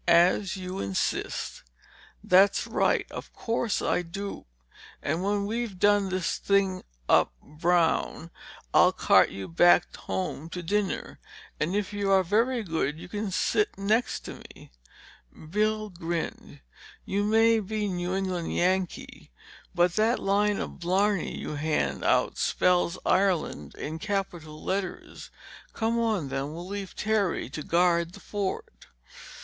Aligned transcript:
As 0.07 0.57
you 0.57 0.79
insist—" 0.79 1.61
"That's 2.23 2.65
right. 2.65 3.05
Of 3.11 3.31
course 3.33 3.83
I 3.83 4.01
do. 4.01 4.47
And 5.03 5.21
when 5.23 5.45
we've 5.45 5.77
done 5.77 6.09
this 6.09 6.39
thing 6.39 6.81
up 7.07 7.31
brown, 7.39 8.31
I'll 8.73 8.93
cart 8.93 9.29
you 9.29 9.47
back 9.47 9.95
home 9.95 10.49
to 10.49 10.63
dinner—and 10.63 11.75
if 11.75 11.93
you 11.93 12.09
are 12.09 12.23
very 12.23 12.63
good 12.63 12.97
you 12.97 13.07
can 13.07 13.29
sit 13.29 13.77
next 13.77 14.21
to 14.21 14.41
me!" 14.55 14.71
Bill 15.51 15.91
grinned. 15.91 16.61
"You 17.05 17.23
may 17.23 17.59
be 17.59 17.87
New 17.87 18.15
England 18.15 18.55
Yankee, 18.55 19.29
but 19.75 19.97
that 19.97 20.17
line 20.17 20.57
of 20.57 20.79
blarney 20.79 21.37
you 21.37 21.57
hand 21.57 22.03
out 22.03 22.39
spells 22.39 22.97
Ireland 23.05 23.75
in 23.75 23.99
capital 23.99 24.63
letters! 24.63 25.29
Come 25.73 25.99
on 25.99 26.29
then, 26.29 26.53
we'll 26.55 26.65
leave 26.67 26.95
Terry 26.95 27.51
to 27.51 27.61
guard 27.61 28.13
the 28.13 28.19
fort." 28.19 28.87